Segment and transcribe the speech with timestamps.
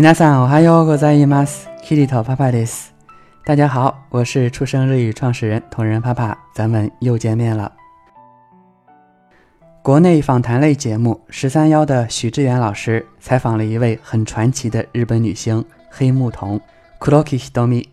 [0.00, 1.68] 皆さんおはようございます。
[1.82, 2.94] キリトパパです。
[3.44, 7.72] 大家好，我是出生日语创始人同人帕帕，咱们又见面了。
[9.82, 16.60] 国内访谈类节目《十三幺》的许志远老师采访了一位很传奇的日本女星黑木瞳
[16.98, 17.86] （Kuroki Hitomi）。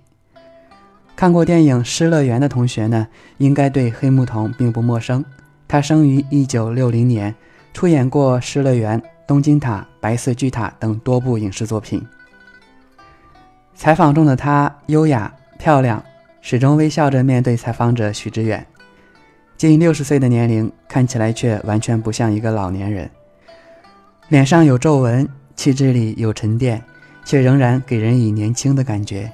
[1.16, 5.24] 看过电影《失乐园》的同学呢，应该对黑木瞳并不陌生。
[5.68, 7.34] 她生于一九六零年，
[7.74, 9.00] 出演过《失乐园》。
[9.29, 12.03] 东京塔、白色巨塔等多部影视作品。
[13.75, 16.03] 采访中的她优雅漂亮，
[16.41, 18.67] 始终微笑着面对采访者许知远。
[19.59, 23.11] 近六十岁的年龄，看起来却完全不像一个老年人。
[24.29, 26.83] 脸上有皱纹，气质里有沉淀，
[27.23, 29.31] 却仍然给人以年轻的感觉。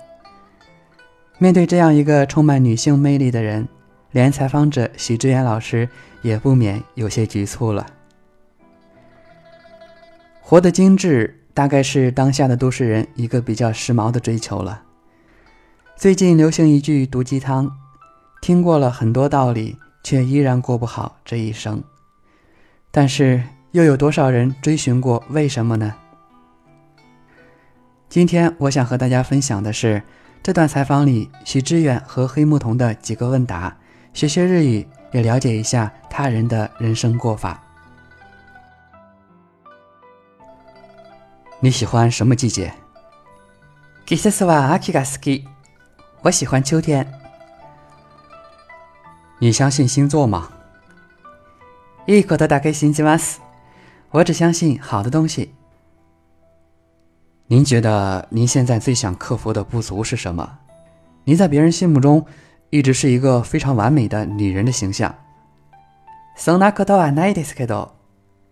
[1.38, 3.68] 面对这样一个充满女性魅力的人，
[4.10, 5.88] 连采访者许知远老师
[6.20, 7.86] 也不免有些局促了。
[10.55, 14.83] 活得精致，大概是当下的都市人一个比较时髦的追求了。
[15.97, 17.73] 最近流行一句毒鸡汤：
[18.41, 21.82] 听过了很多道理，却依然过不好这一生。
[22.93, 25.93] 但是，又有多少人追寻过为什么呢？
[28.09, 30.01] 今天我想和大家分享的是
[30.41, 33.77] 这段采访里许知远和黑木瞳的几个问答，
[34.13, 37.63] 学学日语，也了解一下他人的人生过法。
[41.63, 42.73] 你喜欢什么季节？
[44.05, 45.45] 季節は秋が好き。
[46.21, 47.05] 我喜欢秋天。
[49.40, 50.49] 你相信星座吗？
[52.07, 53.40] いいことだけ信じます。
[54.12, 55.54] 我只相信好的东西。
[57.48, 60.59] 您觉得您现在最想克服的不足是什么？
[61.26, 62.26] 您在别人心目中
[62.70, 65.13] 一直是一个非常完美的女人的形象。
[66.38, 67.91] そんなことはないですけど。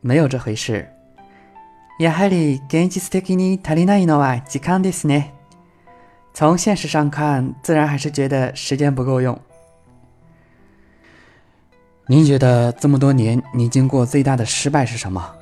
[0.02, 0.88] 没有这回事。
[2.02, 5.34] やはり現実的に足りないのは時間ですね。
[6.34, 9.40] 从现实上看，自然还是觉得时间不够用。
[12.06, 15.36] 您觉得这么多年你经过最大的失败是什么？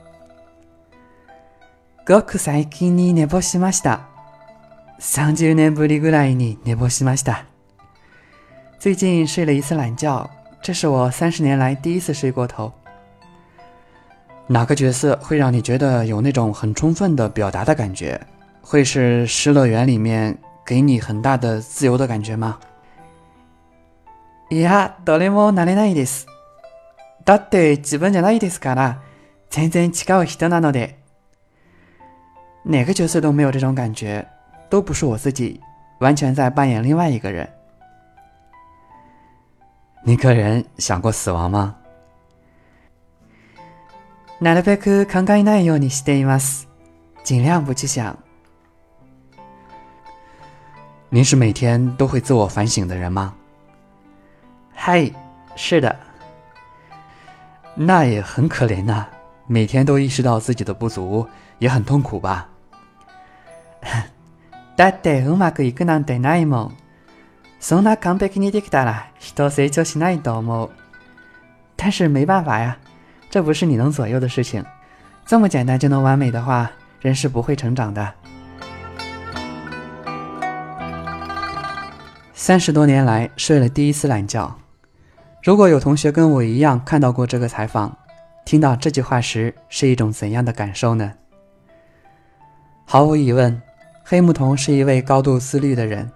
[2.08, 4.08] ごく最近に寝坊しました。
[4.98, 7.46] 三十年ぶりぐらいに寝坊しました。
[8.80, 10.30] 最近睡了一次懒觉，
[10.62, 12.72] 这是我三十年来第一次睡过头。
[14.50, 18.20] 哪个角色会让你觉得有那种很充分的表达的感觉？
[18.62, 22.60] 会是《失乐园》里面给你很大的自由的感觉吗？
[24.50, 26.28] いや、どれもなれないです。
[27.26, 29.02] だって自分じゃないですから、
[29.50, 30.96] 全然違う人なので。
[32.64, 34.28] 哪个角色都没有这种感觉，
[34.70, 35.60] 都不是我自己，
[36.00, 37.50] 完全在扮演另外一个人。
[40.04, 41.76] 你个人想过死亡吗？
[44.42, 46.68] なるべく考えないようにしています。
[47.24, 48.18] 尽量不去想。
[51.10, 53.34] 您是每天都会自我反省的人吗？
[54.74, 55.12] 嗨，
[55.56, 55.96] 是的。
[57.76, 59.06] 那也很可怜呐，
[59.48, 61.28] 每天都意识到自己的不足，
[61.60, 62.48] 也很痛苦吧？
[64.76, 66.78] だってうまくいくなんてないもん。
[67.60, 70.70] そんな完璧にできたら人成長しないと思う。
[71.78, 72.78] 但是没办法呀。
[73.31, 74.65] 这不是你能左右的事情，
[75.25, 76.69] 这么简单就能完美的话，
[77.01, 78.13] 人是不会成长的。
[82.35, 84.53] 三十多年来睡了第一次懒觉，
[85.45, 87.97] 如果有同学跟我一样看到过这个采访，
[88.45, 91.13] 听到这句话时是一种怎样的感受呢？
[92.85, 93.63] 毫无疑问，
[94.03, 96.11] 黑木瞳是一位高度自律的人。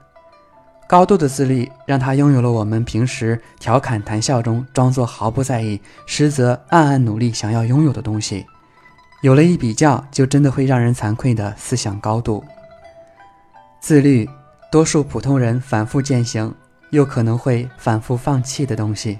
[0.87, 8.45] 高度的自律让他拥有了我们平时调侃谈笑中装作毫不在意，实则暗暗努力想要拥有的东西。
[9.23, 12.45] 有了一比较，就真的会让人惭愧的思想高度。
[13.81, 14.29] 自律，
[14.71, 16.55] 多数普通人反复践行，
[16.91, 19.19] 又可能会反复放弃的东西。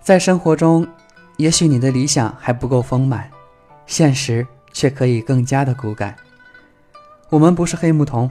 [0.00, 0.86] 在生活中，
[1.36, 3.30] 也许你的理想还不够丰满，
[3.86, 6.16] 现实却可以更加的骨感。
[7.28, 8.30] 我们不是黑木瞳。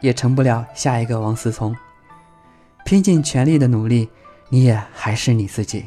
[0.00, 1.76] 也成不了下一个王思聪。
[2.84, 4.08] 拼尽全力的努力，
[4.48, 5.86] 你也还是你自己。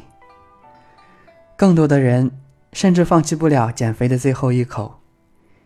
[1.56, 2.30] 更多的人
[2.72, 5.00] 甚至放弃不了减肥的最后一口，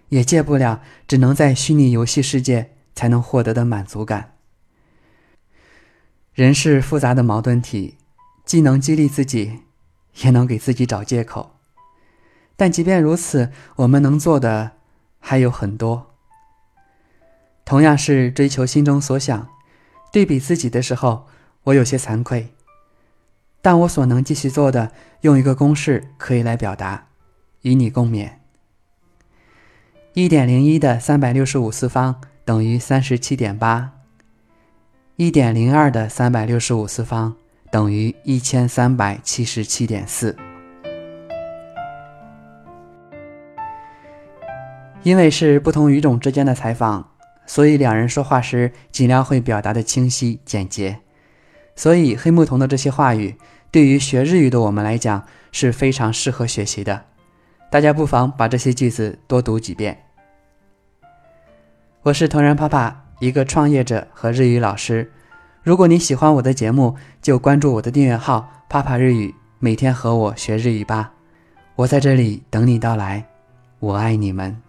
[0.09, 4.35] 也戒不了只能在虚拟游戏世界才能获得的满足感。
[6.35, 7.97] 人是复杂的矛盾体，
[8.45, 9.61] 既能激励自己，
[10.23, 11.57] 也能给自己找借口。
[12.57, 14.73] 但即便如此，我们能做的
[15.19, 16.16] 还有很多。
[17.77, 19.49] 同样是追求心中所想，
[20.11, 21.27] 对比自己的时候，
[21.65, 22.49] 我有些惭愧。
[23.61, 27.09] 但我所能继续做的，用一个公式可以来表达，
[27.61, 28.31] 与你共勉。
[30.15, 33.93] 一点零一的三百六十五次方等于三十七点八。
[35.17, 37.37] 一点零二的三百六十五次方
[37.71, 40.35] 等于一千三百七十七点四。
[45.03, 47.11] 因为是不同语种之间的采访，
[47.47, 50.99] 所以两人说话时尽量会表达的清晰简洁。
[51.75, 53.37] 所以黑木瞳的这些话语，
[53.71, 57.05] 对于学日语的我们来讲是非常适合学习的。
[57.71, 59.99] 大家不妨把这些句子多读几遍。
[62.03, 65.13] 我是同仁爸爸，一个创业者和日语老师。
[65.63, 71.13] 如果你喜欢我的节目，就关注我的订阅号“啪啪日语”，每天和我学日语吧。
[71.75, 73.27] 我在这里等你到来，
[73.81, 74.66] 我爱你们。